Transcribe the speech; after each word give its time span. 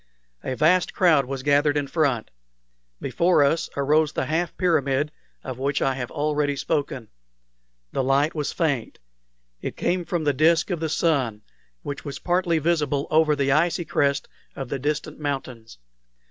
A 0.43 0.55
vast 0.55 0.95
crowd 0.95 1.25
was 1.25 1.43
gathered 1.43 1.77
in 1.77 1.85
front. 1.85 2.31
Before 2.99 3.43
us 3.43 3.69
arose 3.77 4.11
the 4.13 4.25
half 4.25 4.57
pyramid 4.57 5.11
of 5.43 5.59
which 5.59 5.79
I 5.79 5.93
have 5.93 6.09
already 6.09 6.55
spoken. 6.55 7.09
The 7.91 8.01
light 8.03 8.33
was 8.33 8.51
faint. 8.51 8.97
It 9.61 9.77
came 9.77 10.03
from 10.03 10.23
the 10.23 10.33
disk 10.33 10.71
of 10.71 10.79
the 10.79 10.89
sun, 10.89 11.43
which 11.83 12.03
was 12.03 12.17
partly 12.17 12.57
visible 12.57 13.05
over 13.11 13.35
the 13.35 13.51
icy 13.51 13.85
crest 13.85 14.27
of 14.55 14.69
the 14.69 14.79
distant 14.79 15.19
mountains. 15.19 15.77